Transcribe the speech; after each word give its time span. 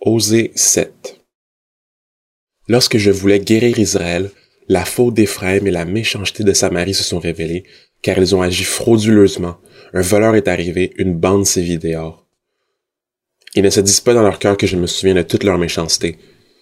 Osée 0.00 0.52
7 0.54 1.20
Lorsque 2.68 2.98
je 2.98 3.10
voulais 3.10 3.40
guérir 3.40 3.80
Israël, 3.80 4.30
la 4.68 4.84
faute 4.84 5.14
d'Éphraïm 5.14 5.66
et 5.66 5.72
la 5.72 5.84
méchanceté 5.84 6.44
de 6.44 6.52
Samarie 6.52 6.94
se 6.94 7.02
sont 7.02 7.18
révélées, 7.18 7.64
car 8.00 8.16
ils 8.16 8.36
ont 8.36 8.40
agi 8.40 8.62
frauduleusement. 8.62 9.56
Un 9.92 10.02
voleur 10.02 10.36
est 10.36 10.46
arrivé, 10.46 10.92
une 10.98 11.14
bande 11.14 11.46
s'est 11.46 11.62
vidée 11.62 11.94
dehors. 11.94 12.24
Ils 13.56 13.64
ne 13.64 13.70
se 13.70 13.80
disent 13.80 13.98
pas 13.98 14.14
dans 14.14 14.22
leur 14.22 14.38
cœur 14.38 14.56
que 14.56 14.68
je 14.68 14.76
me 14.76 14.86
souviens 14.86 15.16
de 15.16 15.22
toute 15.22 15.42
leur 15.42 15.58
méchanceté. 15.58 16.16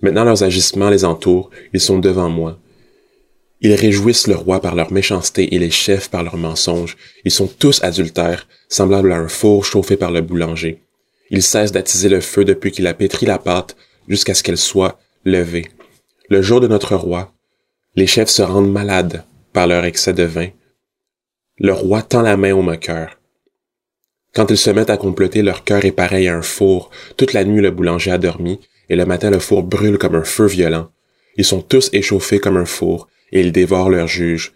Maintenant 0.00 0.24
leurs 0.24 0.42
agissements 0.42 0.88
les 0.88 1.04
entourent, 1.04 1.50
ils 1.74 1.80
sont 1.80 1.98
devant 1.98 2.30
moi. 2.30 2.58
Ils 3.60 3.74
réjouissent 3.74 4.26
le 4.26 4.36
roi 4.36 4.62
par 4.62 4.74
leur 4.74 4.90
méchanceté 4.90 5.54
et 5.54 5.58
les 5.58 5.70
chefs 5.70 6.08
par 6.08 6.22
leurs 6.22 6.38
mensonges. 6.38 6.96
Ils 7.26 7.30
sont 7.30 7.46
tous 7.46 7.84
adultères, 7.84 8.48
semblables 8.70 9.12
à 9.12 9.18
un 9.18 9.28
four 9.28 9.66
chauffé 9.66 9.98
par 9.98 10.12
le 10.12 10.22
boulanger. 10.22 10.80
Il 11.30 11.42
cesse 11.42 11.72
d'attiser 11.72 12.08
le 12.08 12.20
feu 12.20 12.44
depuis 12.44 12.70
qu'il 12.70 12.86
a 12.86 12.94
pétri 12.94 13.26
la 13.26 13.38
pâte 13.38 13.76
jusqu'à 14.08 14.34
ce 14.34 14.42
qu'elle 14.42 14.58
soit 14.58 14.98
levée. 15.24 15.66
Le 16.28 16.42
jour 16.42 16.60
de 16.60 16.68
notre 16.68 16.96
roi, 16.96 17.32
les 17.96 18.06
chefs 18.06 18.28
se 18.28 18.42
rendent 18.42 18.70
malades 18.70 19.24
par 19.52 19.66
leur 19.66 19.84
excès 19.84 20.12
de 20.12 20.22
vin. 20.22 20.48
Le 21.58 21.72
roi 21.72 22.02
tend 22.02 22.22
la 22.22 22.36
main 22.36 22.52
au 22.52 22.62
moqueur. 22.62 23.18
Quand 24.34 24.50
ils 24.50 24.58
se 24.58 24.70
mettent 24.70 24.90
à 24.90 24.96
comploter, 24.96 25.42
leur 25.42 25.64
cœur 25.64 25.84
est 25.84 25.92
pareil 25.92 26.28
à 26.28 26.36
un 26.36 26.42
four. 26.42 26.90
Toute 27.16 27.32
la 27.32 27.44
nuit, 27.44 27.60
le 27.60 27.70
boulanger 27.70 28.12
a 28.12 28.18
dormi, 28.18 28.60
et 28.88 28.96
le 28.96 29.04
matin, 29.04 29.30
le 29.30 29.38
four 29.38 29.62
brûle 29.62 29.98
comme 29.98 30.14
un 30.14 30.24
feu 30.24 30.46
violent. 30.46 30.90
Ils 31.36 31.44
sont 31.44 31.60
tous 31.60 31.90
échauffés 31.92 32.38
comme 32.38 32.56
un 32.56 32.64
four, 32.64 33.08
et 33.32 33.40
ils 33.40 33.52
dévorent 33.52 33.90
leur 33.90 34.06
juge. 34.06 34.52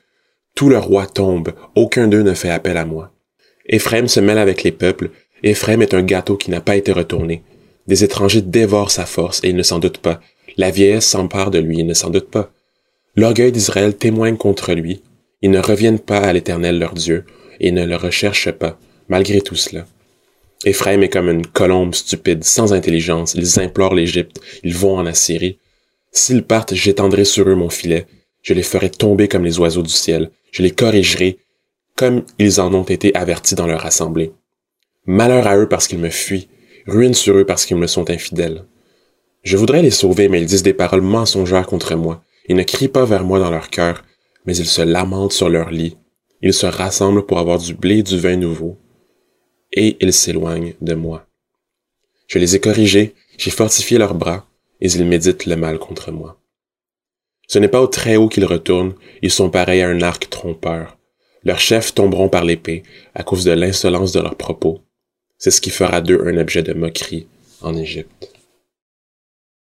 Tout 0.54 0.68
le 0.68 0.79
roi 0.79 1.07
tombe, 1.07 1.52
aucun 1.74 2.07
d'eux 2.09 2.23
ne 2.23 2.34
fait 2.34 2.51
appel 2.51 2.77
à 2.77 2.84
moi. 2.84 3.12
Éphraim 3.66 4.07
se 4.07 4.20
mêle 4.20 4.38
avec 4.38 4.62
les 4.62 4.73
peuples, 4.73 5.10
Ephraim 5.42 5.80
est 5.80 5.95
un 5.95 6.02
gâteau 6.02 6.37
qui 6.37 6.51
n'a 6.51 6.60
pas 6.60 6.77
été 6.77 6.92
retourné. 6.92 7.42
Des 7.87 8.05
étrangers 8.05 8.42
dévorent 8.42 8.91
sa 8.91 9.06
force 9.06 9.41
et 9.42 9.48
il 9.48 9.56
ne 9.56 9.62
s'en 9.62 9.78
doute 9.78 9.98
pas. 9.98 10.20
La 10.56 10.70
vieillesse 10.70 11.06
s'empare 11.06 11.51
de 11.51 11.59
lui, 11.59 11.79
il 11.79 11.87
ne 11.87 11.95
s'en 11.95 12.10
doute 12.10 12.30
pas. 12.30 12.52
L'orgueil 13.16 13.52
d'Israël 13.52 13.96
témoigne 13.96 14.37
contre 14.37 14.73
lui. 14.74 15.02
Ils 15.43 15.51
ne 15.51 15.59
reviennent 15.59 15.98
pas 15.98 16.18
à 16.18 16.32
l'Éternel 16.32 16.79
leur 16.79 16.95
Dieu 16.95 17.24
et 17.60 17.73
ne 17.73 17.85
le 17.85 17.96
recherchent 17.96 18.52
pas, 18.52 18.79
malgré 19.09 19.40
tout 19.40 19.57
cela. 19.57 19.87
Ephraim 20.65 21.01
est 21.01 21.09
comme 21.09 21.29
une 21.29 21.46
colombe 21.46 21.95
stupide, 21.95 22.45
sans 22.45 22.73
intelligence. 22.73 23.35
Ils 23.35 23.59
implorent 23.59 23.95
l'Égypte, 23.95 24.40
ils 24.63 24.76
vont 24.76 24.96
en 24.96 25.07
Assyrie. 25.07 25.59
S'ils 26.13 26.45
partent, 26.45 26.74
j'étendrai 26.74 27.24
sur 27.24 27.48
eux 27.48 27.57
mon 27.57 27.70
filet. 27.70 28.07
Je 28.43 28.54
les 28.54 28.63
ferai 28.63 28.90
tomber 28.90 29.29
comme 29.29 29.45
les 29.45 29.59
oiseaux 29.59 29.82
du 29.82 29.93
ciel. 29.93 30.30
Je 30.52 30.63
les 30.63 30.70
corrigerai 30.70 31.38
comme 31.96 32.24
ils 32.38 32.60
en 32.60 32.73
ont 32.74 32.85
été 32.85 33.15
avertis 33.15 33.54
dans 33.54 33.66
leur 33.66 33.85
assemblée. 33.87 34.32
Malheur 35.06 35.46
à 35.48 35.56
eux 35.56 35.68
parce 35.68 35.88
qu'ils 35.88 35.98
me 35.98 36.10
fuient, 36.10 36.48
ruine 36.86 37.14
sur 37.14 37.36
eux 37.36 37.45
parce 37.45 37.66
qu'ils 37.66 37.76
me 37.76 37.88
sont 37.88 38.08
infidèles. 38.08 38.64
Je 39.42 39.56
voudrais 39.56 39.82
les 39.82 39.90
sauver, 39.90 40.28
mais 40.28 40.40
ils 40.40 40.46
disent 40.46 40.62
des 40.62 40.74
paroles 40.74 41.00
mensongères 41.00 41.66
contre 41.66 41.96
moi. 41.96 42.22
Ils 42.48 42.54
ne 42.54 42.62
crient 42.62 42.88
pas 42.88 43.04
vers 43.04 43.24
moi 43.24 43.40
dans 43.40 43.50
leur 43.50 43.70
cœur, 43.70 44.04
mais 44.46 44.56
ils 44.56 44.66
se 44.66 44.82
lamentent 44.82 45.32
sur 45.32 45.48
leur 45.48 45.70
lit. 45.70 45.96
Ils 46.40 46.54
se 46.54 46.66
rassemblent 46.66 47.26
pour 47.26 47.40
avoir 47.40 47.58
du 47.58 47.74
blé 47.74 47.98
et 47.98 48.02
du 48.02 48.18
vin 48.18 48.36
nouveau. 48.36 48.78
Et 49.73 49.96
ils 50.00 50.12
s'éloignent 50.12 50.74
de 50.80 50.95
moi. 50.95 51.26
Je 52.28 52.38
les 52.38 52.54
ai 52.54 52.60
corrigés, 52.60 53.14
j'ai 53.38 53.50
fortifié 53.50 53.98
leurs 53.98 54.14
bras, 54.14 54.46
et 54.80 54.86
ils 54.86 55.04
méditent 55.04 55.46
le 55.46 55.56
mal 55.56 55.78
contre 55.78 56.12
moi. 56.12 56.40
Ce 57.48 57.58
n'est 57.58 57.68
pas 57.68 57.82
au 57.82 57.88
Très-Haut 57.88 58.28
qu'ils 58.28 58.45
retournent, 58.45 58.95
ils 59.20 59.30
sont 59.30 59.50
pareils 59.50 59.82
à 59.82 59.88
un 59.88 60.00
arc 60.00 60.30
trompeur. 60.30 60.96
Leurs 61.45 61.60
chefs 61.60 61.92
tomberont 61.92 62.28
par 62.28 62.45
l'épée 62.45 62.84
à 63.14 63.24
cause 63.24 63.45
de 63.45 63.50
l'insolence 63.50 64.12
de 64.12 64.20
leurs 64.20 64.36
propos. 64.36 64.80
C'est 65.44 65.50
ce 65.50 65.60
qui 65.60 65.71
fera 65.71 66.00
d'eux 66.00 66.22
un 66.25 66.37
objet 66.37 66.62
de 66.62 66.72
moquerie 66.72 67.26
en 67.62 67.75
Égypte. 67.75 68.31